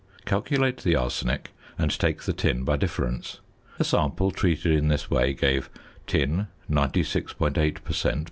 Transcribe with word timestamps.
Calculate 0.25 0.77
the 0.77 0.95
arsenic 0.95 1.51
and 1.77 1.91
take 1.99 2.23
the 2.23 2.33
tin 2.33 2.63
by 2.63 2.75
difference. 2.75 3.39
A 3.77 3.83
sample 3.83 4.31
treated 4.31 4.71
in 4.71 4.87
this 4.87 5.11
way 5.11 5.31
gave 5.35 5.69
Tin 6.07 6.47
96.8 6.71 7.83
per 7.83 7.93
cent. 7.93 8.19